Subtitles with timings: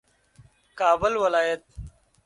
[0.79, 1.63] کابل ولایت